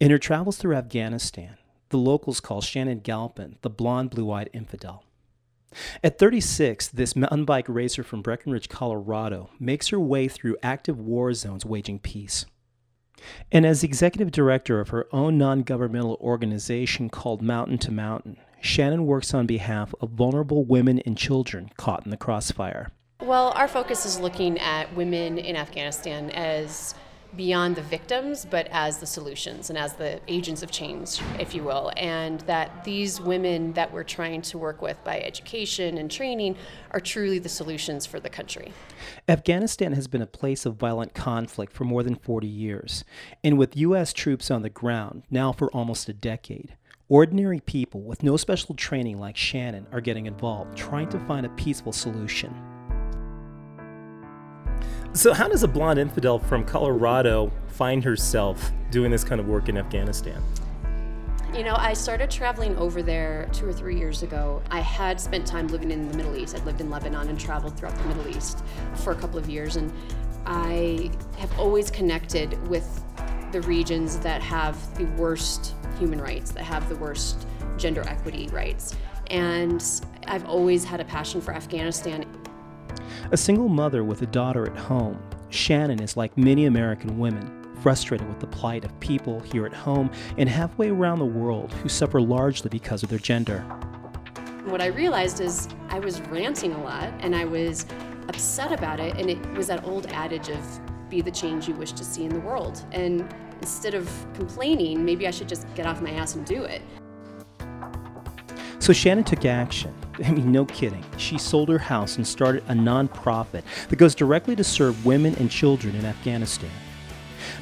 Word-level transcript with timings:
In 0.00 0.12
her 0.12 0.18
travels 0.18 0.58
through 0.58 0.76
Afghanistan, 0.76 1.56
the 1.88 1.98
locals 1.98 2.38
call 2.38 2.60
Shannon 2.60 3.00
Galpin 3.00 3.56
the 3.62 3.70
blonde, 3.70 4.10
blue 4.10 4.30
eyed 4.30 4.48
infidel. 4.52 5.04
At 6.04 6.18
36, 6.18 6.88
this 6.88 7.16
mountain 7.16 7.44
bike 7.44 7.68
racer 7.68 8.04
from 8.04 8.22
Breckenridge, 8.22 8.68
Colorado, 8.68 9.50
makes 9.58 9.88
her 9.88 9.98
way 9.98 10.28
through 10.28 10.56
active 10.62 11.00
war 11.00 11.34
zones 11.34 11.66
waging 11.66 11.98
peace. 11.98 12.46
And 13.50 13.66
as 13.66 13.82
executive 13.82 14.30
director 14.30 14.80
of 14.80 14.90
her 14.90 15.08
own 15.12 15.36
non 15.36 15.62
governmental 15.62 16.16
organization 16.20 17.10
called 17.10 17.42
Mountain 17.42 17.78
to 17.78 17.90
Mountain, 17.90 18.36
Shannon 18.60 19.04
works 19.04 19.34
on 19.34 19.46
behalf 19.46 19.92
of 20.00 20.10
vulnerable 20.10 20.64
women 20.64 21.00
and 21.00 21.18
children 21.18 21.70
caught 21.76 22.04
in 22.04 22.12
the 22.12 22.16
crossfire. 22.16 22.92
Well, 23.20 23.48
our 23.56 23.66
focus 23.66 24.06
is 24.06 24.20
looking 24.20 24.58
at 24.58 24.94
women 24.94 25.38
in 25.38 25.56
Afghanistan 25.56 26.30
as 26.30 26.94
beyond 27.36 27.76
the 27.76 27.82
victims, 27.82 28.46
but 28.48 28.66
as 28.70 28.98
the 28.98 29.06
solutions 29.06 29.70
and 29.70 29.78
as 29.78 29.94
the 29.94 30.20
agents 30.28 30.62
of 30.62 30.70
change, 30.70 31.20
if 31.38 31.54
you 31.54 31.62
will. 31.62 31.92
And 31.96 32.40
that 32.42 32.84
these 32.84 33.20
women 33.20 33.72
that 33.74 33.92
we're 33.92 34.04
trying 34.04 34.42
to 34.42 34.58
work 34.58 34.82
with 34.82 35.02
by 35.04 35.20
education 35.20 35.98
and 35.98 36.10
training 36.10 36.56
are 36.90 37.00
truly 37.00 37.38
the 37.38 37.48
solutions 37.48 38.06
for 38.06 38.20
the 38.20 38.30
country. 38.30 38.72
Afghanistan 39.28 39.92
has 39.92 40.08
been 40.08 40.22
a 40.22 40.26
place 40.26 40.66
of 40.66 40.76
violent 40.76 41.14
conflict 41.14 41.72
for 41.72 41.84
more 41.84 42.02
than 42.02 42.14
40 42.14 42.46
years. 42.46 43.04
And 43.44 43.58
with 43.58 43.76
U.S. 43.76 44.12
troops 44.12 44.50
on 44.50 44.62
the 44.62 44.70
ground 44.70 45.22
now 45.30 45.52
for 45.52 45.70
almost 45.70 46.08
a 46.08 46.14
decade, 46.14 46.76
ordinary 47.08 47.60
people 47.60 48.02
with 48.02 48.22
no 48.22 48.36
special 48.36 48.74
training 48.74 49.18
like 49.18 49.36
Shannon 49.36 49.86
are 49.92 50.00
getting 50.00 50.26
involved, 50.26 50.76
trying 50.76 51.08
to 51.10 51.18
find 51.20 51.46
a 51.46 51.50
peaceful 51.50 51.92
solution. 51.92 52.77
So, 55.14 55.32
how 55.32 55.48
does 55.48 55.62
a 55.62 55.68
blonde 55.68 55.98
infidel 55.98 56.38
from 56.38 56.64
Colorado 56.64 57.50
find 57.68 58.04
herself 58.04 58.72
doing 58.90 59.10
this 59.10 59.24
kind 59.24 59.40
of 59.40 59.48
work 59.48 59.68
in 59.68 59.76
Afghanistan? 59.76 60.42
You 61.54 61.64
know, 61.64 61.74
I 61.76 61.94
started 61.94 62.30
traveling 62.30 62.76
over 62.76 63.02
there 63.02 63.48
two 63.52 63.66
or 63.66 63.72
three 63.72 63.98
years 63.98 64.22
ago. 64.22 64.62
I 64.70 64.80
had 64.80 65.18
spent 65.18 65.46
time 65.46 65.66
living 65.68 65.90
in 65.90 66.08
the 66.10 66.16
Middle 66.16 66.36
East. 66.36 66.54
I'd 66.54 66.64
lived 66.66 66.80
in 66.80 66.90
Lebanon 66.90 67.28
and 67.28 67.40
traveled 67.40 67.76
throughout 67.76 67.96
the 67.96 68.04
Middle 68.04 68.28
East 68.28 68.62
for 68.96 69.12
a 69.12 69.16
couple 69.16 69.38
of 69.38 69.48
years. 69.48 69.76
And 69.76 69.92
I 70.44 71.10
have 71.38 71.58
always 71.58 71.90
connected 71.90 72.68
with 72.68 73.02
the 73.50 73.62
regions 73.62 74.18
that 74.18 74.42
have 74.42 74.76
the 74.98 75.06
worst 75.20 75.74
human 75.98 76.20
rights, 76.20 76.52
that 76.52 76.64
have 76.64 76.86
the 76.90 76.96
worst 76.96 77.46
gender 77.78 78.02
equity 78.06 78.48
rights. 78.48 78.94
And 79.30 79.82
I've 80.26 80.44
always 80.46 80.84
had 80.84 81.00
a 81.00 81.04
passion 81.04 81.40
for 81.40 81.54
Afghanistan. 81.54 82.26
A 83.30 83.36
single 83.36 83.68
mother 83.68 84.04
with 84.04 84.22
a 84.22 84.26
daughter 84.26 84.64
at 84.66 84.74
home, 84.74 85.22
Shannon 85.50 86.00
is 86.00 86.16
like 86.16 86.38
many 86.38 86.64
American 86.64 87.18
women, 87.18 87.74
frustrated 87.82 88.26
with 88.26 88.40
the 88.40 88.46
plight 88.46 88.86
of 88.86 89.00
people 89.00 89.40
here 89.40 89.66
at 89.66 89.72
home 89.74 90.10
and 90.38 90.48
halfway 90.48 90.88
around 90.88 91.18
the 91.18 91.26
world 91.26 91.70
who 91.74 91.90
suffer 91.90 92.22
largely 92.22 92.70
because 92.70 93.02
of 93.02 93.10
their 93.10 93.18
gender. 93.18 93.60
What 94.64 94.80
I 94.80 94.86
realized 94.86 95.42
is 95.42 95.68
I 95.90 95.98
was 95.98 96.22
ranting 96.22 96.72
a 96.72 96.82
lot 96.82 97.12
and 97.20 97.36
I 97.36 97.44
was 97.44 97.84
upset 98.28 98.72
about 98.72 98.98
it, 98.98 99.14
and 99.18 99.28
it 99.28 99.46
was 99.52 99.66
that 99.66 99.84
old 99.84 100.06
adage 100.06 100.48
of 100.48 101.10
be 101.10 101.20
the 101.20 101.30
change 101.30 101.68
you 101.68 101.74
wish 101.74 101.92
to 101.92 102.04
see 102.04 102.24
in 102.24 102.32
the 102.32 102.40
world. 102.40 102.82
And 102.92 103.30
instead 103.60 103.92
of 103.92 104.08
complaining, 104.32 105.04
maybe 105.04 105.28
I 105.28 105.32
should 105.32 105.50
just 105.50 105.66
get 105.74 105.84
off 105.84 106.00
my 106.00 106.12
ass 106.12 106.34
and 106.34 106.46
do 106.46 106.62
it. 106.62 106.80
So 108.78 108.94
Shannon 108.94 109.24
took 109.24 109.44
action. 109.44 109.94
I 110.24 110.32
mean, 110.32 110.50
no 110.50 110.64
kidding. 110.64 111.04
She 111.16 111.38
sold 111.38 111.68
her 111.68 111.78
house 111.78 112.16
and 112.16 112.26
started 112.26 112.64
a 112.68 112.72
nonprofit 112.72 113.62
that 113.88 113.96
goes 113.96 114.14
directly 114.14 114.56
to 114.56 114.64
serve 114.64 115.06
women 115.06 115.34
and 115.36 115.50
children 115.50 115.94
in 115.94 116.04
Afghanistan. 116.04 116.70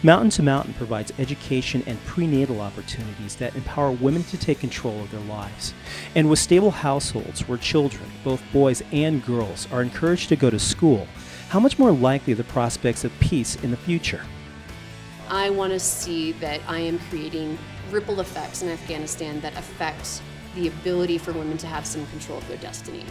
Mountain 0.03 0.31
to 0.31 0.43
Mountain 0.43 0.75
provides 0.75 1.13
education 1.19 1.83
and 1.87 2.03
prenatal 2.05 2.61
opportunities 2.61 3.37
that 3.37 3.55
empower 3.55 3.93
women 3.93 4.23
to 4.25 4.37
take 4.37 4.61
control 4.61 5.01
of 5.01 5.11
their 5.11 5.21
lives. 5.21 5.75
And 6.15 6.29
with 6.29 6.39
stable 6.39 6.71
households 6.71 7.47
where 7.49 7.59
children, 7.59 8.05
both 8.25 8.43
boys 8.53 8.83
and 8.93 9.25
girls, 9.25 9.69
are 9.71 9.83
encouraged 9.83 10.29
to 10.31 10.37
go 10.37 10.51
to 10.51 10.59
school, 10.59 11.07
how 11.49 11.61
much 11.61 11.79
more 11.79 11.93
likely 11.93 12.33
are 12.33 12.37
the 12.37 12.45
prospects 12.45 13.05
of 13.05 13.19
peace 13.21 13.57
in 13.57 13.71
the 13.71 13.77
future? 13.77 14.23
I 15.29 15.51
want 15.51 15.73
to 15.73 15.81
see 15.81 16.33
that 16.33 16.61
I 16.67 16.79
am 16.81 16.99
creating 17.11 17.59
ripple 17.91 18.21
effects 18.21 18.63
in 18.63 18.69
Afghanistan 18.69 19.41
that 19.41 19.57
affect 19.57 20.23
the 20.57 20.69
ability 20.69 21.19
for 21.19 21.33
women 21.33 21.57
to 21.59 21.67
have 21.67 21.87
some 21.87 22.05
control 22.09 22.39
of 22.39 22.49
their 22.49 22.57
destiny. 22.57 23.05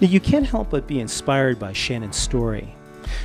Now, 0.00 0.08
you 0.08 0.20
can't 0.20 0.46
help 0.46 0.70
but 0.70 0.86
be 0.86 1.00
inspired 1.00 1.58
by 1.58 1.72
Shannon's 1.72 2.16
story. 2.16 2.74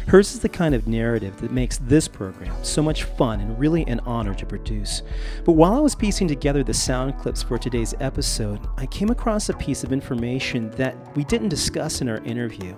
Hers 0.08 0.34
is 0.34 0.40
the 0.40 0.50
kind 0.50 0.75
of 0.75 0.88
narrative 0.88 1.40
that 1.41 1.52
makes 1.52 1.78
this 1.78 2.08
program 2.08 2.56
so 2.63 2.81
much 2.81 3.03
fun 3.03 3.40
and 3.40 3.58
really 3.58 3.85
an 3.88 4.00
honor 4.02 4.34
to 4.35 4.46
produce. 4.46 5.02
But 5.46 5.53
while 5.53 5.74
I 5.74 5.79
was 5.79 5.96
piecing 5.96 6.28
together 6.28 6.63
the 6.63 6.74
sound 6.74 7.18
clips 7.18 7.41
for 7.41 7.58
today's 7.58 7.96
episode, 8.00 8.59
I 8.78 8.85
came 8.85 9.09
across 9.09 9.50
a 9.50 9.53
piece 9.53 9.84
of 9.84 9.91
information 9.91 10.69
that 10.72 10.96
we 11.16 11.24
didn't 11.24 11.50
discuss 11.50 12.02
in 12.02 12.09
our 12.09 12.24
interview. 12.24 12.75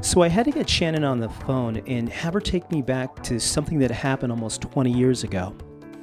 So 0.00 0.22
I 0.22 0.28
had 0.28 0.44
to 0.46 0.50
get 0.50 0.68
Shannon 0.68 1.04
on 1.04 1.20
the 1.20 1.28
phone 1.28 1.78
and 1.86 2.08
have 2.08 2.34
her 2.34 2.40
take 2.40 2.70
me 2.70 2.82
back 2.82 3.22
to 3.24 3.38
something 3.38 3.78
that 3.80 3.90
happened 3.90 4.32
almost 4.32 4.62
20 4.62 4.90
years 4.90 5.24
ago. 5.24 5.54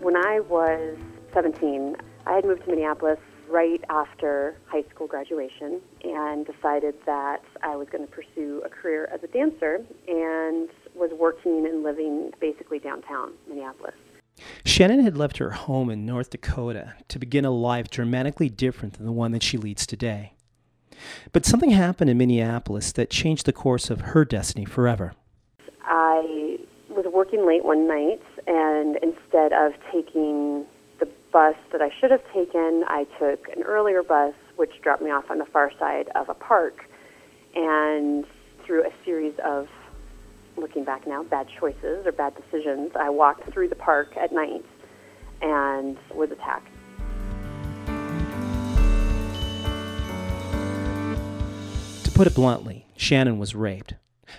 When 0.02 0.16
I 0.16 0.42
was 0.42 0.98
17, 1.36 1.98
I 2.26 2.34
had 2.34 2.46
moved 2.46 2.64
to 2.64 2.70
Minneapolis 2.70 3.20
right 3.50 3.84
after 3.90 4.56
high 4.68 4.86
school 4.90 5.06
graduation 5.06 5.82
and 6.04 6.46
decided 6.46 6.96
that 7.06 7.44
I 7.62 7.76
was 7.76 7.90
going 7.90 8.08
to 8.08 8.12
pursue 8.12 8.64
a 8.66 8.70
career 8.70 9.10
as 9.14 9.22
a 9.22 9.28
dancer 9.28 9.86
and 10.08 10.70
was 10.96 11.12
working 11.12 11.68
and 11.68 11.84
living 11.84 12.32
basically 12.40 12.80
downtown 12.80 13.34
Minneapolis. 13.50 13.94
Shannon 14.64 15.02
had 15.02 15.18
left 15.18 15.38
her 15.38 15.52
home 15.52 15.90
in 15.90 16.06
North 16.06 16.30
Dakota 16.30 16.94
to 17.10 17.20
begin 17.20 17.44
a 17.44 17.52
life 17.52 17.90
dramatically 17.90 18.48
different 18.48 18.94
than 18.94 19.06
the 19.06 19.12
one 19.12 19.34
that 19.34 19.44
she 19.44 19.58
leads 19.58 19.86
today. 19.86 20.34
But 21.34 21.46
something 21.46 21.72
happened 21.72 22.10
in 22.10 22.18
Minneapolis 22.18 22.94
that 22.94 23.10
changed 23.10 23.46
the 23.46 23.54
course 23.54 23.90
of 23.90 24.02
her 24.02 24.24
destiny 24.24 24.64
forever. 24.64 25.14
I 25.84 26.60
was 26.90 27.06
working 27.14 27.46
late 27.46 27.66
one 27.66 27.88
night, 27.90 28.22
and 28.48 28.98
instead 29.04 29.52
of 29.52 29.74
taking 29.92 30.66
bus 31.36 31.56
that 31.74 31.82
I 31.82 31.90
should 32.00 32.12
have 32.12 32.24
taken, 32.32 32.86
I 32.88 33.06
took 33.20 33.50
an 33.50 33.64
earlier 33.64 34.02
bus, 34.04 34.34
which 34.56 34.72
dropped 34.82 35.02
me 35.02 35.12
off 35.12 35.30
on 35.30 35.38
the 35.38 35.46
far 35.46 35.70
side 35.78 36.08
of 36.16 36.30
a 36.30 36.34
park. 36.34 36.86
And 37.54 38.26
through 38.64 38.86
a 38.86 38.92
series 39.04 39.34
of, 39.44 39.68
looking 40.56 40.86
back 40.86 41.06
now, 41.06 41.24
bad 41.24 41.50
choices 41.60 42.06
or 42.06 42.14
bad 42.14 42.36
decisions, 42.38 42.94
I 42.96 43.10
walked 43.10 43.52
through 43.52 43.68
the 43.68 43.76
park 43.76 44.16
at 44.16 44.32
night 44.32 44.64
and 45.42 45.98
was 46.14 46.32
attacked. 46.32 46.70
To 52.06 52.12
put 52.12 52.28
it 52.28 52.34
bluntly, 52.34 52.88
Shannon 52.96 53.40
was 53.40 53.54
raped. 53.54 53.96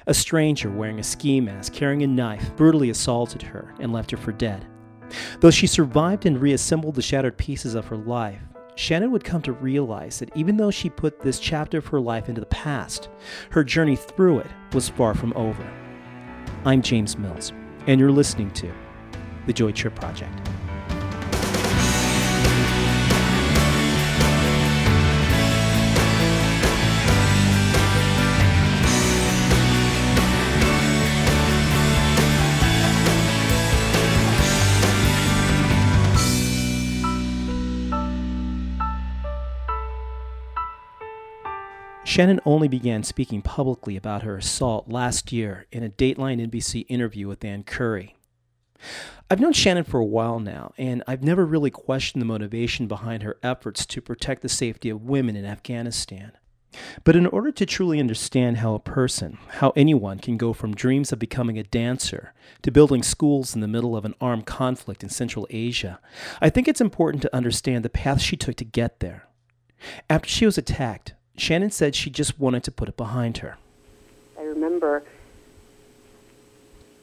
A 0.07 0.15
stranger 0.15 0.71
wearing 0.71 0.99
a 0.99 1.05
ski 1.05 1.43
mask 1.43 1.75
carrying 1.75 2.03
a 2.03 2.07
knife 2.07 2.57
brutally 2.57 2.89
assaulted 2.89 3.43
her 3.43 3.75
and 3.81 3.93
left 3.93 4.11
her 4.13 4.17
for 4.17 4.33
dead. 4.33 4.67
Though 5.41 5.51
she 5.51 5.67
survived 5.67 6.27
and 6.27 6.41
reassembled 6.41 6.95
the 6.95 7.03
shattered 7.03 7.37
pieces 7.37 7.75
of 7.75 7.87
her 7.87 7.97
life, 7.97 8.41
Shannon 8.77 9.11
would 9.11 9.25
come 9.25 9.41
to 9.43 9.53
realize 9.53 10.19
that 10.19 10.37
even 10.37 10.57
though 10.59 10.71
she 10.71 10.91
put 10.91 11.21
this 11.21 11.39
chapter 11.39 11.79
of 11.79 11.87
her 11.87 12.01
life 12.01 12.29
into 12.29 12.41
the 12.41 12.47
past, 12.47 13.09
her 13.51 13.65
journey 13.65 13.97
through 13.97 14.41
it 14.41 14.51
was 14.73 14.89
far 14.89 15.15
from 15.15 15.33
over. 15.35 15.67
I'm 16.65 16.83
James 16.83 17.17
Mills, 17.17 17.53
and 17.87 17.99
you're 17.99 18.13
listening 18.13 18.51
to 18.53 18.71
The 19.47 19.53
Joy 19.53 19.73
Trip 19.73 19.95
Project. 19.95 20.39
Shannon 42.17 42.41
only 42.47 42.67
began 42.67 43.03
speaking 43.03 43.43
publicly 43.43 43.95
about 43.95 44.23
her 44.23 44.39
assault 44.39 44.89
last 44.89 45.33
year 45.33 45.67
in 45.71 45.83
a 45.83 45.91
Dateline 45.91 46.41
NBC 46.49 46.87
interview 46.89 47.29
with 47.29 47.45
Ann 47.45 47.63
Curry. 47.63 48.17
I've 49.31 49.39
known 49.39 49.53
Shannon 49.53 49.85
for 49.85 50.01
a 50.01 50.05
while 50.07 50.41
now, 50.41 50.73
and 50.79 51.03
I've 51.07 51.23
never 51.23 51.45
really 51.45 51.71
questioned 51.71 52.23
the 52.23 52.27
motivation 52.27 52.87
behind 52.87 53.23
her 53.23 53.37
efforts 53.43 53.85
to 53.85 54.01
protect 54.01 54.41
the 54.41 54.49
safety 54.49 54.89
of 54.89 55.03
women 55.03 55.37
in 55.37 55.45
Afghanistan. 55.45 56.33
But 57.05 57.17
in 57.17 57.27
order 57.27 57.53
to 57.53 57.67
truly 57.67 58.01
understand 58.01 58.57
how 58.57 58.73
a 58.73 58.81
person, 58.81 59.37
how 59.61 59.75
anyone 59.77 60.19
can 60.19 60.39
go 60.39 60.55
from 60.55 60.75
dreams 60.75 61.13
of 61.13 61.19
becoming 61.19 61.59
a 61.59 61.65
dancer 61.65 62.33
to 62.63 62.71
building 62.71 63.03
schools 63.03 63.55
in 63.55 63.61
the 63.61 63.69
middle 63.69 63.95
of 63.95 64.07
an 64.07 64.15
armed 64.23 64.47
conflict 64.47 65.03
in 65.03 65.11
Central 65.11 65.47
Asia, 65.51 66.01
I 66.41 66.49
think 66.49 66.67
it's 66.67 66.81
important 66.81 67.21
to 67.25 67.37
understand 67.37 67.85
the 67.85 67.91
path 67.91 68.23
she 68.23 68.39
took 68.39 68.57
to 68.57 68.65
get 68.65 69.01
there. 69.01 69.29
After 70.09 70.31
she 70.31 70.47
was 70.47 70.57
attacked, 70.57 71.13
Shannon 71.37 71.71
said 71.71 71.95
she 71.95 72.11
just 72.11 72.39
wanted 72.39 72.65
to 72.65 72.71
put 72.71 72.89
it 72.89 72.97
behind 72.97 73.39
her. 73.39 73.57
I 74.39 74.43
remember 74.43 75.03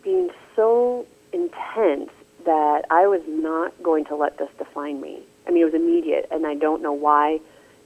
being 0.03 0.30
so 0.56 1.06
intense 1.31 2.09
that 2.45 2.85
I 2.89 3.07
was 3.07 3.21
not 3.27 3.71
going 3.81 4.06
to 4.06 4.15
let 4.15 4.38
this 4.38 4.50
define 4.57 5.00
me. 5.00 5.21
I 5.47 5.51
mean, 5.51 5.62
it 5.62 5.65
was 5.65 5.74
immediate, 5.74 6.27
and 6.31 6.45
I 6.45 6.56
don't 6.56 6.81
know 6.81 6.94
why 6.94 7.39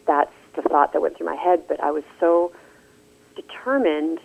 that's 0.05 0.33
the 0.55 0.61
thought 0.63 0.94
that 0.94 1.01
went 1.01 1.17
through 1.17 1.27
my 1.27 1.35
head, 1.35 1.67
but 1.67 1.79
I 1.81 1.91
was 1.91 2.03
so 2.19 2.51
determined 3.35 4.19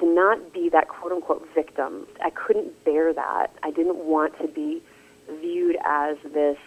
to 0.00 0.06
not 0.06 0.52
be 0.52 0.68
that 0.70 0.88
quote 0.88 1.12
unquote 1.12 1.46
victim. 1.54 2.06
I 2.22 2.30
couldn't 2.30 2.84
bear 2.84 3.12
that. 3.12 3.50
I 3.62 3.70
didn't 3.70 3.98
want 3.98 4.38
to 4.40 4.48
be 4.48 4.82
viewed 5.40 5.76
as 5.84 6.16
this 6.32 6.58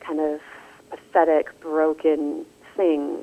kind 0.00 0.20
of 0.20 0.40
pathetic, 0.90 1.58
broken 1.60 2.44
thing. 2.76 3.18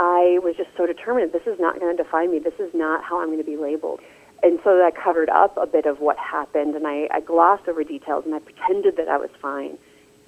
I 0.00 0.38
was 0.42 0.56
just 0.56 0.70
so 0.78 0.86
determined 0.86 1.32
this 1.32 1.46
is 1.46 1.60
not 1.60 1.78
going 1.78 1.94
to 1.94 2.02
define 2.02 2.30
me. 2.30 2.38
This 2.38 2.58
is 2.58 2.72
not 2.72 3.04
how 3.04 3.20
I'm 3.20 3.26
going 3.26 3.38
to 3.38 3.44
be 3.44 3.58
labeled. 3.58 4.00
And 4.42 4.58
so 4.64 4.78
that 4.78 4.96
covered 4.96 5.28
up 5.28 5.58
a 5.58 5.66
bit 5.66 5.84
of 5.84 6.00
what 6.00 6.16
happened, 6.16 6.74
and 6.74 6.86
I, 6.86 7.06
I 7.10 7.20
glossed 7.20 7.68
over 7.68 7.84
details 7.84 8.24
and 8.24 8.34
I 8.34 8.38
pretended 8.38 8.96
that 8.96 9.08
I 9.08 9.18
was 9.18 9.28
fine 9.42 9.76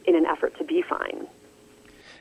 in 0.04 0.14
an 0.14 0.26
effort 0.26 0.58
to 0.58 0.64
be 0.64 0.82
fine. 0.82 1.26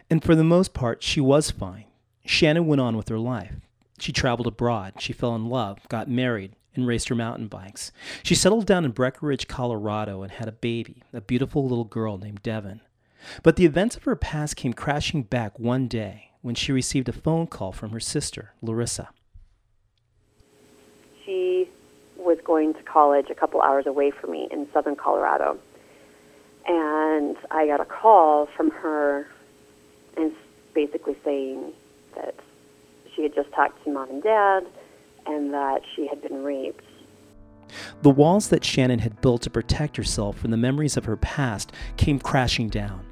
And 0.10 0.24
for 0.24 0.34
the 0.34 0.46
most 0.46 0.74
part, 0.74 1.04
she 1.04 1.20
was 1.20 1.52
fine. 1.52 1.86
Shannon 2.26 2.68
went 2.68 2.80
on 2.80 2.96
with 2.96 3.10
her 3.10 3.20
life. 3.20 3.56
She 4.00 4.14
traveled 4.14 4.48
abroad, 4.48 4.94
she 5.00 5.12
fell 5.12 5.36
in 5.36 5.50
love, 5.50 5.80
got 5.90 6.10
married, 6.10 6.56
and 6.74 6.88
raced 6.88 7.10
her 7.10 7.16
mountain 7.16 7.50
bikes. 7.50 7.92
She 8.24 8.34
settled 8.34 8.66
down 8.66 8.86
in 8.86 8.92
Breckenridge, 8.92 9.50
Colorado, 9.50 10.24
and 10.24 10.32
had 10.32 10.48
a 10.48 10.54
baby, 10.54 11.04
a 11.12 11.20
beautiful 11.20 11.68
little 11.68 11.84
girl 11.84 12.18
named 12.18 12.42
Devon. 12.42 12.80
But 13.44 13.58
the 13.58 13.66
events 13.66 13.98
of 13.98 14.06
her 14.06 14.16
past 14.16 14.56
came 14.56 14.74
crashing 14.74 15.24
back 15.24 15.60
one 15.60 15.90
day 15.90 16.31
when 16.42 16.56
she 16.56 16.72
received 16.72 17.08
a 17.10 17.14
phone 17.14 17.48
call 17.48 17.72
from 17.72 17.92
her 17.92 18.00
sister, 18.00 18.54
Larissa. 18.62 19.10
She 21.26 21.70
was 22.18 22.40
going 22.44 22.74
to 22.74 22.84
college 22.84 23.30
a 23.30 23.36
couple 23.36 23.62
hours 23.62 23.86
away 23.86 24.12
from 24.12 24.32
me 24.32 24.48
in 24.52 24.68
southern 24.74 24.96
Colorado. 24.96 25.58
And 26.68 27.36
I 27.50 27.66
got 27.68 27.80
a 27.80 27.86
call 27.86 28.46
from 28.46 28.72
her 28.72 29.28
and 30.18 30.32
basically 30.74 31.16
saying 31.24 31.74
that 32.16 32.36
she 33.16 33.24
had 33.24 33.34
just 33.34 33.52
talked 33.52 33.84
to 33.84 33.92
mom 33.92 34.10
and 34.10 34.24
dad 34.24 34.68
and 35.26 35.54
that 35.54 35.82
she 35.96 36.08
had 36.08 36.22
been 36.22 36.44
raped. 36.44 36.84
The 38.02 38.10
walls 38.10 38.50
that 38.50 38.66
Shannon 38.66 39.00
had 39.00 39.22
built 39.22 39.44
to 39.44 39.50
protect 39.50 39.98
herself 39.98 40.38
from 40.38 40.52
the 40.52 40.58
memories 40.58 40.98
of 40.98 41.06
her 41.06 41.18
past 41.18 41.72
came 41.98 42.20
crashing 42.20 42.70
down. 42.70 43.06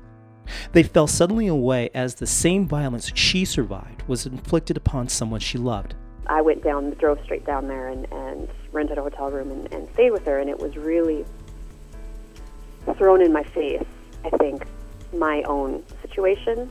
They 0.72 0.84
fell 0.84 1.08
suddenly 1.08 1.48
away 1.48 1.90
as 1.94 2.16
the 2.16 2.28
same 2.28 2.68
violence 2.68 3.12
she 3.16 3.46
survived 3.46 4.04
was 4.08 4.26
inflicted 4.26 4.78
upon 4.78 5.10
someone 5.10 5.40
she 5.40 5.58
loved. 5.58 5.96
I 6.28 6.42
went 6.42 6.64
down, 6.64 6.92
drove 6.92 7.20
straight 7.24 7.46
down 7.46 7.68
there 7.68 7.88
and, 7.88 8.06
and 8.12 8.48
rented 8.72 8.98
a 8.98 9.02
hotel 9.02 9.32
room 9.32 9.52
and, 9.52 9.74
and 9.74 9.90
stayed 9.94 10.12
with 10.12 10.26
her, 10.26 10.40
and 10.40 10.50
it 10.50 10.60
was 10.60 10.78
really 10.78 11.26
thrown 12.98 13.22
in 13.22 13.34
my 13.34 13.44
face, 13.44 13.84
I 14.24 14.30
think, 14.38 14.66
my 15.14 15.42
own 15.44 15.84
situation. 16.02 16.70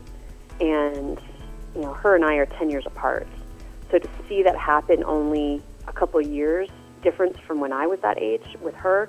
And, 0.61 1.21
you 1.75 1.83
know, 1.83 1.93
her 1.95 2.15
and 2.15 2.25
I 2.25 2.35
are 2.37 2.47
10 2.47 2.71
years 2.71 2.87
apart. 2.87 3.27
So 3.91 3.99
to 3.99 4.09
see 4.29 4.43
that 4.43 4.57
happen 4.57 5.03
only 5.05 5.63
a 5.87 5.93
couple 5.93 6.21
years 6.21 6.69
difference 7.03 7.39
from 7.47 7.61
when 7.61 7.73
I 7.73 7.87
was 7.87 8.01
that 8.01 8.19
age 8.19 8.57
with 8.61 8.75
her, 8.75 9.09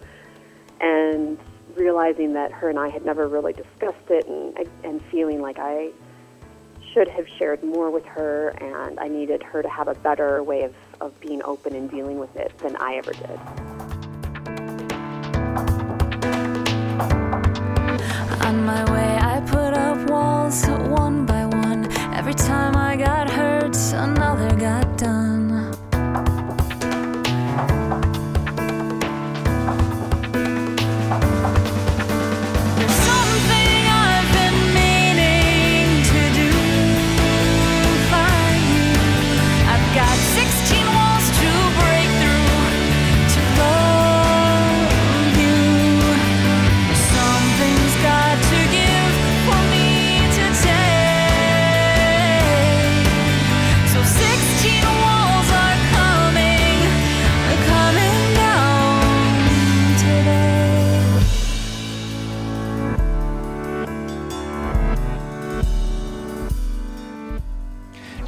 and 0.79 1.37
realizing 1.79 2.33
that 2.33 2.51
her 2.51 2.69
and 2.69 2.77
I 2.77 2.89
had 2.89 3.05
never 3.05 3.27
really 3.27 3.53
discussed 3.53 4.09
it, 4.09 4.27
and, 4.27 4.69
and 4.83 5.01
feeling 5.05 5.41
like 5.41 5.57
I 5.57 5.91
should 6.93 7.07
have 7.07 7.27
shared 7.37 7.63
more 7.63 7.89
with 7.89 8.05
her, 8.05 8.49
and 8.49 8.99
I 8.99 9.07
needed 9.07 9.41
her 9.43 9.61
to 9.61 9.69
have 9.69 9.87
a 9.87 9.95
better 9.95 10.43
way 10.43 10.63
of, 10.63 10.75
of 10.99 11.19
being 11.19 11.41
open 11.43 11.75
and 11.75 11.89
dealing 11.89 12.19
with 12.19 12.35
it 12.35 12.55
than 12.59 12.75
I 12.75 12.95
ever 12.95 13.13
did. 13.13 13.39
On 18.45 18.65
my 18.65 18.88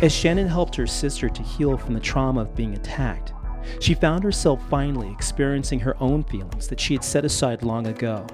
As 0.02 0.12
Shannon 0.12 0.48
helped 0.48 0.76
her 0.78 0.88
sister 0.88 1.30
to 1.30 1.44
heal 1.44 1.78
from 1.78 1.94
the 1.94 2.00
trauma 2.00 2.42
of 2.42 2.56
being 2.56 2.74
attacked, 2.74 3.34
she 3.80 3.94
found 3.94 4.24
herself 4.24 4.60
finally 4.68 5.12
experiencing 5.12 5.80
her 5.80 5.96
own 6.02 6.24
feelings 6.24 6.68
that 6.70 6.80
she 6.80 6.96
had 6.96 7.04
set 7.04 7.24
aside 7.24 7.62
long 7.62 7.86
ago 7.86 8.26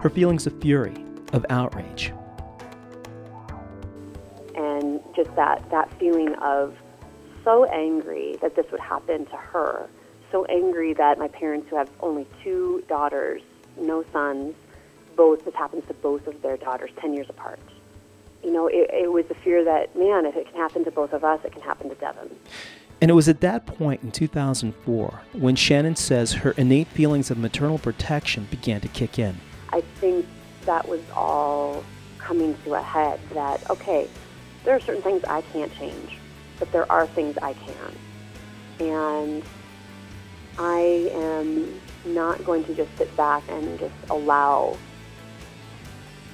her 0.00 0.10
feelings 0.10 0.46
of 0.46 0.60
fury, 0.60 0.94
of 1.32 1.44
outrage. 1.50 2.12
and 4.54 5.00
just 5.16 5.34
that 5.34 5.68
that 5.70 5.92
feeling 5.98 6.34
of 6.36 6.76
so 7.42 7.64
angry 7.66 8.36
that 8.40 8.54
this 8.54 8.70
would 8.70 8.80
happen 8.80 9.26
to 9.26 9.36
her, 9.36 9.88
so 10.30 10.44
angry 10.46 10.92
that 10.92 11.18
my 11.18 11.28
parents, 11.28 11.68
who 11.70 11.76
have 11.76 11.90
only 12.00 12.26
two 12.42 12.82
daughters, 12.88 13.42
no 13.78 14.04
sons, 14.12 14.54
both 15.16 15.44
this 15.44 15.54
happens 15.54 15.84
to 15.86 15.94
both 15.94 16.26
of 16.26 16.40
their 16.42 16.56
daughters, 16.56 16.90
ten 16.98 17.14
years 17.14 17.28
apart. 17.28 17.58
You 18.44 18.52
know, 18.52 18.68
it, 18.68 18.90
it 18.92 19.10
was 19.10 19.24
the 19.26 19.34
fear 19.34 19.64
that 19.64 19.96
man, 19.96 20.26
if 20.26 20.36
it 20.36 20.46
can 20.46 20.56
happen 20.56 20.84
to 20.84 20.90
both 20.90 21.12
of 21.12 21.24
us, 21.24 21.40
it 21.44 21.52
can 21.52 21.62
happen 21.62 21.88
to 21.88 21.94
Devon. 21.94 22.30
And 23.00 23.10
it 23.10 23.14
was 23.14 23.28
at 23.28 23.40
that 23.40 23.66
point 23.66 24.02
in 24.02 24.12
2004 24.12 25.20
when 25.32 25.56
Shannon 25.56 25.96
says 25.96 26.32
her 26.32 26.52
innate 26.52 26.88
feelings 26.88 27.30
of 27.30 27.38
maternal 27.38 27.78
protection 27.78 28.46
began 28.50 28.80
to 28.82 28.88
kick 28.88 29.18
in. 29.18 29.40
I 29.70 29.80
think 29.80 30.26
that 30.66 30.86
was 30.86 31.00
all 31.14 31.84
coming 32.18 32.56
to 32.64 32.74
a 32.74 32.82
head 32.82 33.18
that, 33.32 33.68
okay, 33.70 34.08
there 34.64 34.74
are 34.74 34.80
certain 34.80 35.02
things 35.02 35.24
I 35.24 35.42
can't 35.42 35.72
change, 35.74 36.18
but 36.58 36.70
there 36.72 36.90
are 36.90 37.06
things 37.08 37.36
I 37.42 37.54
can. 37.54 38.86
And 38.86 39.42
I 40.58 41.10
am 41.12 41.80
not 42.06 42.44
going 42.44 42.64
to 42.64 42.74
just 42.74 42.96
sit 42.96 43.14
back 43.16 43.42
and 43.48 43.78
just 43.78 43.94
allow 44.10 44.76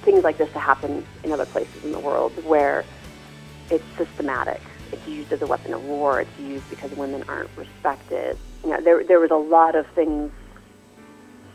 things 0.03 0.25
like 0.25 0.39
this 0.39 0.51
to 0.53 0.59
happen 0.59 1.05
in 1.25 1.33
other 1.33 1.47
places 1.47 1.85
in 1.85 1.93
the 1.93 1.99
world 1.99 2.33
where 2.45 2.85
it's 3.71 3.85
systematic. 3.97 4.61
It's 4.93 5.07
used 5.07 5.33
as 5.33 5.43
a 5.43 5.47
weapon 5.47 5.73
of 5.73 5.85
war. 5.85 6.21
It's 6.21 6.39
used 6.39 6.69
because 6.69 6.91
women 6.93 7.25
aren't 7.29 7.51
respected. 7.57 8.37
You 8.65 8.71
know, 8.71 8.81
there, 8.81 9.05
there 9.05 9.21
was 9.21 9.31
a 9.31 9.37
lot 9.37 9.77
of 9.77 9.87
things 9.89 10.33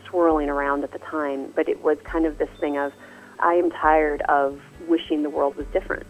swirling 0.06 0.48
around 0.48 0.84
at 0.84 0.92
the 0.92 0.98
time, 0.98 1.52
but 1.54 1.68
it 1.68 1.82
was 1.82 1.98
kind 2.04 2.24
of 2.24 2.38
this 2.38 2.48
thing 2.60 2.78
of, 2.78 2.92
I 3.40 3.54
am 3.54 3.70
tired 3.70 4.22
of 4.22 4.60
wishing 4.88 5.22
the 5.22 5.30
world 5.30 5.56
was 5.56 5.66
different. 5.68 6.06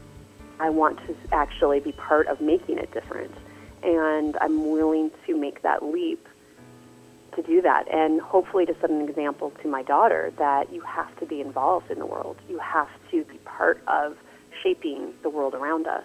I 0.60 0.70
want 0.70 0.98
to 1.06 1.16
actually 1.32 1.80
be 1.80 1.92
part 1.92 2.28
of 2.28 2.40
making 2.40 2.78
it 2.78 2.92
different. 2.92 3.34
And 3.82 4.36
I'm 4.40 4.70
willing 4.70 5.10
to 5.26 5.36
make 5.36 5.62
that 5.62 5.82
leap 5.82 6.26
to 7.36 7.42
do 7.42 7.62
that 7.62 7.86
and 7.92 8.20
hopefully 8.20 8.66
to 8.66 8.74
set 8.80 8.90
an 8.90 9.08
example 9.08 9.52
to 9.62 9.68
my 9.68 9.82
daughter 9.82 10.32
that 10.38 10.72
you 10.72 10.80
have 10.80 11.14
to 11.20 11.26
be 11.26 11.40
involved 11.40 11.90
in 11.90 11.98
the 11.98 12.06
world. 12.06 12.36
You 12.48 12.58
have 12.58 12.88
to 13.10 13.24
be 13.24 13.38
part 13.38 13.80
of 13.86 14.16
shaping 14.62 15.12
the 15.22 15.30
world 15.30 15.54
around 15.54 15.86
us. 15.86 16.04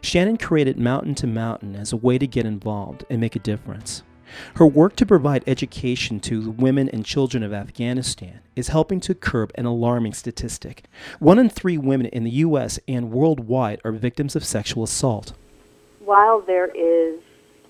Shannon 0.00 0.38
created 0.38 0.78
Mountain 0.78 1.14
to 1.16 1.26
Mountain 1.26 1.76
as 1.76 1.92
a 1.92 1.96
way 1.96 2.18
to 2.18 2.26
get 2.26 2.46
involved 2.46 3.04
and 3.10 3.20
make 3.20 3.36
a 3.36 3.40
difference. 3.40 4.02
Her 4.54 4.66
work 4.66 4.96
to 4.96 5.06
provide 5.06 5.42
education 5.46 6.20
to 6.20 6.42
the 6.42 6.50
women 6.50 6.88
and 6.88 7.04
children 7.04 7.42
of 7.42 7.52
Afghanistan 7.52 8.40
is 8.56 8.68
helping 8.68 9.00
to 9.00 9.14
curb 9.14 9.52
an 9.54 9.64
alarming 9.64 10.12
statistic. 10.12 10.84
One 11.18 11.38
in 11.38 11.48
three 11.48 11.78
women 11.78 12.06
in 12.06 12.24
the 12.24 12.30
U.S. 12.30 12.78
and 12.86 13.10
worldwide 13.10 13.80
are 13.84 13.92
victims 13.92 14.36
of 14.36 14.44
sexual 14.44 14.84
assault. 14.84 15.32
While 16.00 16.40
there 16.40 16.68
is 16.74 17.20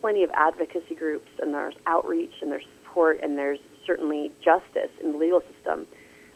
plenty 0.01 0.23
of 0.23 0.31
advocacy 0.35 0.95
groups 0.95 1.29
and 1.41 1.53
there's 1.55 1.75
outreach 1.87 2.35
and 2.41 2.51
there's 2.51 2.67
support 2.83 3.21
and 3.23 3.37
there's 3.37 3.59
certainly 3.87 4.31
justice 4.43 4.91
in 5.03 5.13
the 5.13 5.19
legal 5.19 5.43
system, 5.55 5.87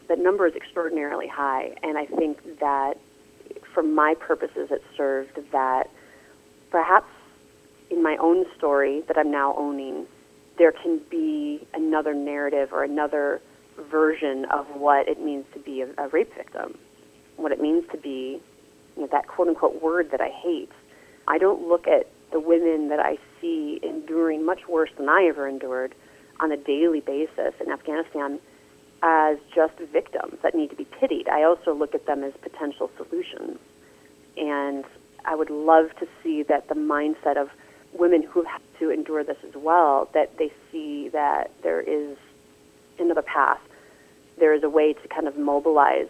that 0.07 0.19
number 0.19 0.47
is 0.47 0.55
extraordinarily 0.55 1.27
high. 1.27 1.75
And 1.83 1.97
I 1.97 2.05
think 2.05 2.59
that 2.59 2.97
for 3.73 3.83
my 3.83 4.15
purposes, 4.19 4.69
it 4.71 4.83
served 4.95 5.39
that 5.51 5.89
perhaps 6.71 7.07
in 7.89 8.01
my 8.01 8.17
own 8.17 8.45
story 8.57 9.01
that 9.07 9.17
I'm 9.17 9.31
now 9.31 9.55
owning, 9.55 10.07
there 10.57 10.71
can 10.71 10.99
be 11.09 11.65
another 11.73 12.13
narrative 12.13 12.73
or 12.73 12.83
another 12.83 13.41
version 13.77 14.45
of 14.45 14.67
what 14.75 15.07
it 15.07 15.21
means 15.21 15.45
to 15.53 15.59
be 15.59 15.81
a, 15.81 15.87
a 15.97 16.07
rape 16.09 16.33
victim, 16.35 16.77
what 17.37 17.51
it 17.51 17.61
means 17.61 17.83
to 17.91 17.97
be 17.97 18.41
you 18.95 19.01
know, 19.01 19.07
that 19.11 19.27
quote 19.27 19.47
unquote 19.47 19.81
word 19.81 20.11
that 20.11 20.21
I 20.21 20.29
hate. 20.29 20.71
I 21.27 21.37
don't 21.37 21.67
look 21.67 21.87
at 21.87 22.07
the 22.33 22.39
women 22.39 22.89
that 22.89 22.99
I 22.99 23.17
see 23.39 23.79
enduring 23.81 24.43
much 24.45 24.67
worse 24.67 24.89
than 24.97 25.07
I 25.07 25.27
ever 25.29 25.47
endured 25.47 25.95
on 26.39 26.51
a 26.51 26.57
daily 26.57 26.99
basis 26.99 27.53
in 27.63 27.71
Afghanistan 27.71 28.39
as 29.03 29.37
just 29.55 29.77
victims 29.77 30.39
that 30.41 30.55
need 30.55 30.71
to 30.71 30.75
be 30.75 30.85
pitied. 30.85 31.29
I 31.29 31.43
also 31.43 31.73
look 31.73 31.93
at 31.93 32.05
them 32.05 32.23
as 32.23 32.33
potential 32.41 32.89
solutions. 32.97 33.59
And 34.35 34.83
I 35.25 35.35
would 35.35 35.51
love 35.51 35.95
to 35.99 36.07
see 36.21 36.41
that 36.43 36.67
the 36.69 36.75
mindset 36.75 37.37
of 37.37 37.49
women 37.93 38.23
who 38.23 38.43
have 38.43 38.61
to 38.79 38.89
endure 38.89 39.23
this 39.23 39.37
as 39.47 39.55
well, 39.55 40.09
that 40.13 40.37
they 40.37 40.51
see 40.71 41.09
that 41.09 41.51
there 41.61 41.81
is 41.81 42.17
another 42.97 43.21
path. 43.21 43.61
There 44.39 44.53
is 44.53 44.63
a 44.63 44.69
way 44.69 44.93
to 44.93 45.07
kind 45.07 45.27
of 45.27 45.37
mobilize 45.37 46.09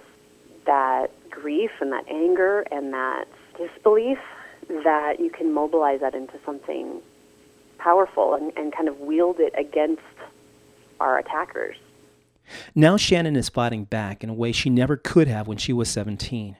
that 0.66 1.12
grief 1.30 1.72
and 1.82 1.92
that 1.92 2.08
anger 2.08 2.62
and 2.72 2.94
that 2.94 3.26
disbelief, 3.58 4.20
that 4.68 5.20
you 5.20 5.30
can 5.30 5.54
mobilize 5.54 6.02
that 6.02 6.16
into 6.16 6.40
something 6.46 7.02
powerful 7.78 8.34
and, 8.34 8.52
and 8.58 8.74
kind 8.74 8.88
of 8.88 9.00
wield 9.00 9.40
it 9.40 9.54
against 9.58 10.02
our 11.00 11.18
attackers. 11.18 11.76
Now 12.76 12.98
Shannon 12.98 13.36
is 13.36 13.50
fighting 13.50 13.86
back 13.86 14.24
in 14.24 14.30
a 14.30 14.34
way 14.34 14.52
she 14.52 14.70
never 14.70 14.98
could 14.98 15.28
have 15.28 15.48
when 15.48 15.58
she 15.58 15.74
was 15.74 15.90
17. 15.90 16.58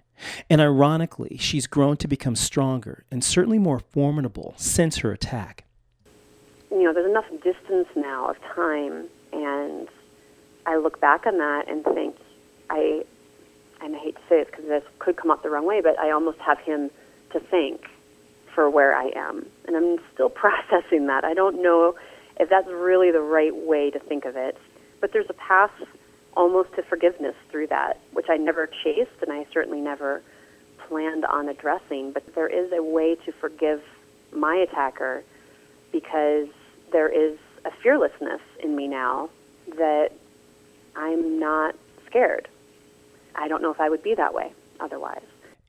And 0.50 0.62
ironically, 0.62 1.38
she's 1.40 1.68
grown 1.68 1.98
to 1.98 2.08
become 2.08 2.36
stronger 2.36 3.06
and 3.12 3.24
certainly 3.24 3.58
more 3.58 3.80
formidable 3.80 4.54
since 4.58 4.98
her 4.98 5.12
attack. 5.12 5.66
You 6.72 6.84
know, 6.84 6.94
there's 6.94 7.10
enough 7.10 7.30
distance 7.44 7.88
now 7.96 8.28
of 8.30 8.42
time, 8.42 9.08
and 9.32 9.88
I 10.66 10.78
look 10.78 11.00
back 11.00 11.26
on 11.26 11.38
that 11.38 11.68
and 11.68 11.84
think, 11.84 12.16
I, 12.70 13.04
and 13.82 13.96
I 13.96 14.00
hate 14.00 14.16
to 14.16 14.22
say 14.30 14.44
this 14.44 14.48
because 14.48 14.66
this 14.66 14.84
could 15.00 15.18
come 15.18 15.30
up 15.30 15.44
the 15.44 15.50
wrong 15.50 15.66
way, 15.66 15.82
but 15.82 16.00
I 16.00 16.12
almost 16.12 16.40
have 16.40 16.60
him 16.60 16.90
to 17.32 17.40
thank 17.40 17.86
for 18.54 18.70
where 18.70 18.96
I 18.96 19.12
am. 19.16 19.46
And 19.66 19.76
I'm 19.76 19.98
still 20.14 20.30
processing 20.44 21.08
that. 21.08 21.24
I 21.24 21.34
don't 21.34 21.62
know 21.62 21.96
if 22.40 22.50
that's 22.50 22.68
really 22.68 23.12
the 23.12 23.22
right 23.22 23.56
way 23.56 23.92
to 23.92 24.00
think 24.00 24.26
of 24.26 24.36
it. 24.36 24.58
But 25.02 25.12
there's 25.14 25.30
a 25.30 25.34
path 25.34 25.72
almost 26.36 26.74
to 26.76 26.84
forgiveness 26.84 27.36
through 27.52 27.68
that, 27.68 28.00
which 28.14 28.28
I 28.30 28.38
never 28.38 28.68
chased 28.84 29.22
and 29.22 29.32
I 29.32 29.46
certainly 29.54 29.82
never 29.82 30.22
planned 30.88 31.26
on 31.26 31.50
addressing. 31.50 32.12
But 32.12 32.34
there 32.36 32.48
is 32.48 32.72
a 32.72 32.82
way 32.82 33.16
to 33.26 33.32
forgive 33.32 33.84
my 34.32 34.56
attacker 34.56 35.24
because 35.92 36.48
there 36.92 37.10
is 37.10 37.38
a 37.66 37.72
fearlessness 37.72 38.42
in 38.64 38.76
me 38.76 38.88
now 38.88 39.30
that 39.78 40.12
I'm 40.96 41.40
not 41.40 41.76
scared. 42.08 42.48
I 43.36 43.48
don't 43.48 43.62
know 43.62 43.72
if 43.72 43.80
I 43.80 43.90
would 43.90 44.04
be 44.04 44.16
that 44.16 44.34
way 44.34 44.54
otherwise. 44.80 45.24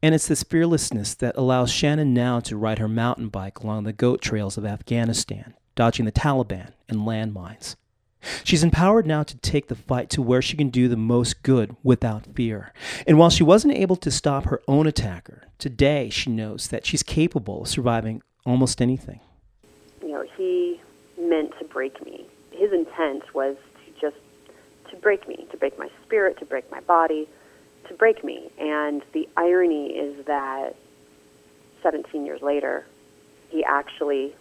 And 0.05 0.15
it's 0.15 0.29
this 0.29 0.43
fearlessness 0.43 1.15
that 1.15 1.35
allows 1.35 1.73
Shannon 1.73 2.13
now 2.13 2.39
to 2.41 2.59
ride 2.59 2.79
her 2.79 2.89
mountain 2.89 3.31
bike 3.31 3.61
along 3.61 3.85
the 3.85 3.93
goat 3.95 4.21
trails 4.21 4.59
of 4.59 4.67
Afghanistan, 4.67 5.55
dodging 5.75 6.05
the 6.05 6.13
Taliban 6.13 6.73
and 6.91 6.99
landmines. 6.99 7.77
She's 8.45 8.63
empowered 8.63 9.07
now 9.07 9.23
to 9.23 9.35
take 9.39 9.69
the 9.69 9.75
fight 9.75 10.11
to 10.11 10.21
where 10.21 10.43
she 10.43 10.59
can 10.59 10.69
do 10.69 10.89
the 10.89 10.99
most 10.99 11.43
good 11.43 11.75
without 11.83 12.27
fear. 12.35 12.75
And 13.07 13.19
while 13.19 13.31
she 13.31 13.43
wasn't 13.43 13.77
able 13.77 13.97
to 13.97 14.11
stop 14.11 14.45
her 14.45 14.61
own 14.69 14.87
attacker, 14.87 15.45
today 15.59 16.11
she 16.11 16.29
knows 16.29 16.69
that 16.69 16.85
she's 16.85 17.03
capable 17.03 17.63
of 17.63 17.69
surviving 17.69 18.23
almost 18.45 18.83
anything. 18.83 19.21
You 20.03 20.11
know, 20.11 20.27
he 20.37 20.83
meant 21.19 21.59
to 21.61 21.65
break 21.65 22.05
me. 22.05 22.27
His 22.51 22.75
intent 22.75 23.35
was 23.35 23.57
to 23.87 24.01
just 24.03 24.23
to 24.91 24.97
break 24.97 25.27
me, 25.27 25.47
to 25.51 25.57
break 25.57 25.79
my 25.79 25.89
spirit, 26.05 26.39
to 26.41 26.45
break 26.45 26.71
my 26.71 26.81
body, 26.81 27.27
to 27.89 27.95
break 27.95 28.25
me. 28.25 28.51
And 28.59 29.03
the 29.13 29.29
irony 29.37 29.89
is 29.89 30.25
that 30.27 30.77
17 31.83 32.25
years 32.25 32.43
later, 32.43 32.87
he 33.51 33.65
actually 33.65 34.35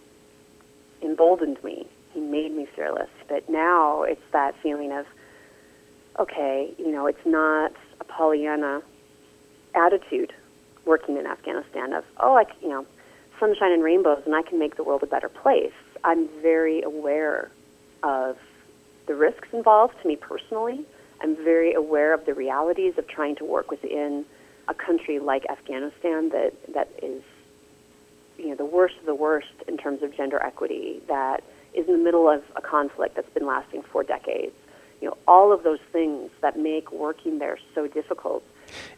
emboldened 1.01 1.63
me 1.63 1.87
he 2.13 2.19
made 2.19 2.51
me 2.51 2.67
fearless. 2.75 3.09
But 3.27 3.49
now 3.49 4.03
it's 4.03 4.21
that 4.31 4.55
feeling 4.61 4.91
of, 4.91 5.05
okay, 6.19 6.73
you 6.77 6.91
know, 6.91 7.07
it's 7.07 7.25
not 7.25 7.73
a 7.99 8.03
Pollyanna 8.03 8.81
attitude 9.75 10.33
working 10.85 11.17
in 11.17 11.25
Afghanistan 11.25 11.93
of, 11.93 12.03
oh, 12.19 12.35
I, 12.35 12.45
you 12.61 12.69
know, 12.69 12.85
sunshine 13.39 13.71
and 13.71 13.83
rainbows, 13.83 14.21
and 14.25 14.35
I 14.35 14.43
can 14.43 14.59
make 14.59 14.75
the 14.75 14.83
world 14.83 15.03
a 15.03 15.07
better 15.07 15.29
place. 15.29 15.73
I'm 16.03 16.27
very 16.41 16.81
aware 16.81 17.49
of 18.03 18.37
the 19.07 19.15
risks 19.15 19.47
involved 19.51 19.95
to 20.01 20.07
me 20.07 20.15
personally. 20.15 20.85
I'm 21.23 21.37
very 21.37 21.73
aware 21.73 22.13
of 22.13 22.25
the 22.25 22.33
realities 22.33 22.97
of 22.97 23.07
trying 23.07 23.35
to 23.37 23.45
work 23.45 23.71
within 23.71 24.25
a 24.67 24.73
country 24.73 25.19
like 25.19 25.45
Afghanistan 25.49 26.29
that, 26.29 26.53
that 26.73 26.89
is, 27.01 27.23
you 28.37 28.49
know, 28.49 28.55
the 28.55 28.65
worst 28.65 28.95
of 28.99 29.05
the 29.05 29.15
worst 29.15 29.47
in 29.67 29.77
terms 29.77 30.03
of 30.03 30.15
gender 30.15 30.41
equity, 30.43 31.01
that 31.07 31.43
is 31.73 31.87
in 31.87 31.93
the 31.93 32.03
middle 32.03 32.29
of 32.29 32.43
a 32.57 32.61
conflict 32.61 33.15
that's 33.15 33.33
been 33.33 33.45
lasting 33.45 33.83
for 33.83 34.03
decades. 34.03 34.53
You 35.01 35.09
know, 35.09 35.17
all 35.27 35.51
of 35.53 35.63
those 35.63 35.79
things 35.91 36.29
that 36.41 36.59
make 36.59 36.91
working 36.91 37.39
there 37.39 37.57
so 37.73 37.87
difficult. 37.87 38.43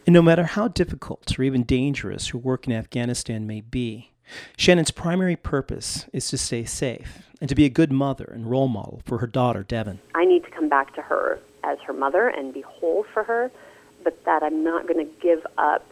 And 0.06 0.12
no 0.12 0.22
matter 0.22 0.44
how 0.44 0.68
difficult 0.68 1.38
or 1.38 1.42
even 1.42 1.62
dangerous 1.62 2.28
her 2.28 2.38
work 2.38 2.66
in 2.66 2.72
Afghanistan 2.72 3.46
may 3.46 3.60
be, 3.60 4.10
Shannon's 4.56 4.90
primary 4.90 5.36
purpose 5.36 6.06
is 6.12 6.28
to 6.28 6.38
stay 6.38 6.64
safe 6.64 7.28
and 7.40 7.48
to 7.48 7.54
be 7.54 7.64
a 7.64 7.68
good 7.68 7.92
mother 7.92 8.30
and 8.32 8.50
role 8.50 8.68
model 8.68 9.00
for 9.04 9.18
her 9.18 9.26
daughter, 9.26 9.62
Devon. 9.62 10.00
I 10.14 10.24
need 10.24 10.44
to 10.44 10.50
come 10.50 10.68
back 10.68 10.94
to 10.94 11.02
her 11.02 11.38
as 11.66 11.78
her 11.80 11.92
mother 11.92 12.28
and 12.28 12.54
be 12.54 12.60
whole 12.60 13.04
for 13.12 13.24
her, 13.24 13.50
but 14.04 14.24
that 14.24 14.42
I'm 14.42 14.62
not 14.62 14.86
going 14.86 15.04
to 15.04 15.12
give 15.20 15.46
up 15.58 15.84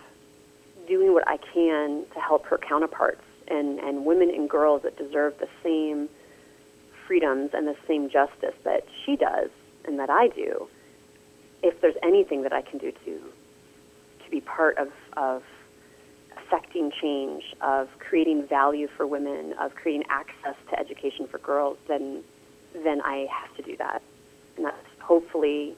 doing 0.86 1.12
what 1.12 1.26
I 1.26 1.36
can 1.36 2.04
to 2.14 2.20
help 2.20 2.46
her 2.46 2.58
counterparts 2.58 3.24
and, 3.48 3.78
and 3.80 4.06
women 4.06 4.30
and 4.30 4.48
girls 4.48 4.82
that 4.82 4.96
deserve 4.96 5.38
the 5.38 5.48
same 5.62 6.08
freedoms 7.06 7.50
and 7.52 7.66
the 7.66 7.76
same 7.86 8.08
justice 8.08 8.54
that 8.64 8.86
she 9.04 9.16
does 9.16 9.50
and 9.84 9.98
that 9.98 10.10
I 10.10 10.28
do, 10.28 10.68
if 11.62 11.80
there's 11.80 11.96
anything 12.02 12.42
that 12.42 12.52
I 12.52 12.62
can 12.62 12.78
do 12.78 12.92
to 13.04 13.20
to 14.24 14.30
be 14.30 14.40
part 14.40 14.78
of, 14.78 14.88
of 15.18 15.42
affecting 16.36 16.90
change, 16.90 17.54
of 17.60 17.88
creating 17.98 18.46
value 18.46 18.88
for 18.88 19.06
women, 19.06 19.52
of 19.60 19.74
creating 19.74 20.04
access 20.08 20.54
to 20.70 20.78
education 20.78 21.26
for 21.26 21.38
girls, 21.38 21.76
then 21.88 22.22
then 22.82 23.00
I 23.02 23.28
have 23.30 23.54
to 23.56 23.62
do 23.62 23.76
that. 23.76 24.02
And 24.56 24.66
that's 24.66 24.93
hopefully 25.04 25.76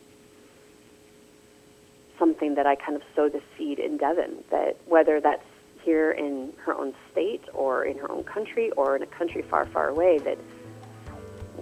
something 2.19 2.55
that 2.55 2.67
I 2.67 2.77
kind 2.77 2.97
of 2.97 3.03
sow 3.15 3.29
the 3.29 3.43
seed 3.57 3.79
in 3.79 3.97
Devon, 3.97 4.45
that 4.51 4.77
whether 4.87 5.21
that's 5.21 5.45
here 5.83 6.13
in 6.13 6.53
her 6.65 6.75
own 6.75 6.95
state 7.13 7.43
or 7.53 7.85
in 7.85 7.99
her 7.99 8.11
own 8.11 8.25
country 8.25 8.71
or 8.73 8.97
in 8.97 9.03
a 9.03 9.07
country 9.07 9.43
far, 9.43 9.67
far 9.67 9.89
away, 9.89 10.19
that 10.19 10.39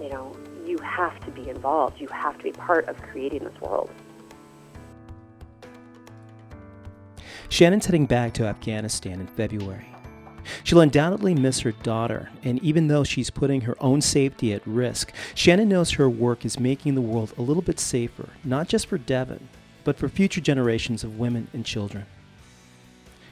you 0.01 0.09
know, 0.09 0.35
you 0.65 0.77
have 0.79 1.19
to 1.25 1.31
be 1.31 1.49
involved. 1.49 1.99
You 1.99 2.07
have 2.07 2.37
to 2.37 2.43
be 2.43 2.51
part 2.51 2.87
of 2.87 3.01
creating 3.01 3.43
this 3.43 3.59
world. 3.61 3.89
Shannon's 7.49 7.85
heading 7.85 8.05
back 8.05 8.33
to 8.33 8.45
Afghanistan 8.45 9.19
in 9.19 9.27
February. 9.27 9.94
She'll 10.63 10.81
undoubtedly 10.81 11.35
miss 11.35 11.61
her 11.61 11.71
daughter, 11.71 12.29
and 12.43 12.61
even 12.61 12.87
though 12.87 13.03
she's 13.03 13.29
putting 13.29 13.61
her 13.61 13.75
own 13.79 14.01
safety 14.01 14.53
at 14.53 14.65
risk, 14.65 15.11
Shannon 15.33 15.69
knows 15.69 15.91
her 15.91 16.09
work 16.09 16.45
is 16.45 16.59
making 16.59 16.95
the 16.95 17.01
world 17.01 17.33
a 17.37 17.41
little 17.41 17.63
bit 17.63 17.79
safer, 17.79 18.29
not 18.43 18.67
just 18.67 18.87
for 18.87 18.97
Devon, 18.97 19.49
but 19.83 19.97
for 19.97 20.09
future 20.09 20.41
generations 20.41 21.03
of 21.03 21.19
women 21.19 21.47
and 21.53 21.65
children. 21.65 22.05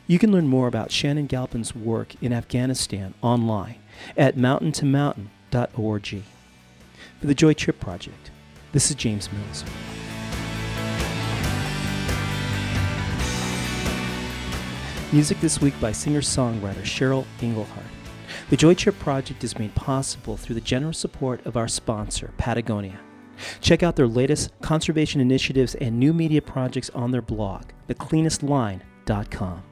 You 0.08 0.20
can 0.20 0.32
learn 0.32 0.48
more 0.48 0.68
about 0.68 0.92
Shannon 0.92 1.28
Galpin's 1.28 1.74
work 1.74 2.22
in 2.22 2.34
Afghanistan 2.34 3.14
online 3.22 3.76
at 4.18 4.36
mountaintomountain.org. 4.36 6.24
For 7.20 7.28
the 7.28 7.36
Joy 7.36 7.54
Trip 7.54 7.80
Project, 7.80 8.32
this 8.74 8.90
is 8.90 8.96
James 8.96 9.30
Mills. 9.32 9.64
Music 15.14 15.40
this 15.42 15.62
week 15.62 15.80
by 15.80 15.92
singer 15.92 16.22
songwriter 16.22 16.82
Cheryl 16.82 17.24
Engelhardt. 17.40 17.86
The 18.50 18.58
Joy 18.58 18.74
Trip 18.74 18.98
Project 18.98 19.44
is 19.44 19.60
made 19.60 19.76
possible 19.76 20.38
through 20.38 20.56
the 20.56 20.62
generous 20.62 20.98
support 20.98 21.46
of 21.46 21.56
our 21.56 21.68
sponsor, 21.68 22.34
Patagonia. 22.38 23.00
Check 23.62 23.84
out 23.84 23.96
their 23.96 24.08
latest 24.08 24.52
conservation 24.62 25.22
initiatives 25.22 25.76
and 25.76 26.00
new 26.00 26.14
media 26.14 26.42
projects 26.42 26.90
on 26.96 27.12
their 27.12 27.22
blog, 27.22 27.66
thecleanestline.com. 27.88 29.64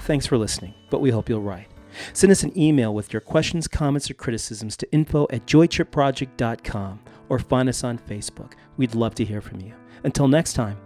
Thanks 0.00 0.26
for 0.26 0.36
listening, 0.36 0.74
but 0.90 1.00
we 1.00 1.10
hope 1.10 1.30
you'll 1.30 1.40
write. 1.40 1.68
Send 2.12 2.30
us 2.30 2.42
an 2.42 2.56
email 2.56 2.92
with 2.92 3.14
your 3.14 3.20
questions, 3.20 3.66
comments, 3.66 4.10
or 4.10 4.14
criticisms 4.14 4.76
to 4.76 4.92
info 4.92 5.26
at 5.30 5.46
joytripproject.com 5.46 7.00
or 7.30 7.38
find 7.38 7.66
us 7.66 7.82
on 7.82 7.98
Facebook. 7.98 8.52
We'd 8.76 8.94
love 8.94 9.14
to 9.14 9.24
hear 9.24 9.40
from 9.40 9.62
you. 9.62 9.72
Until 10.04 10.28
next 10.28 10.52
time, 10.52 10.76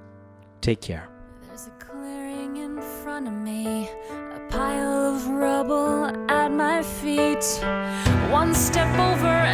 take 0.61 0.81
care. 0.81 1.09
Front 3.13 3.29
of 3.29 3.35
me, 3.35 3.91
a 4.11 4.41
pile 4.49 5.15
of 5.15 5.29
rubble 5.29 6.07
at 6.31 6.51
my 6.51 6.83
feet. 6.83 7.45
One 8.31 8.55
step 8.55 8.89
over. 8.99 9.52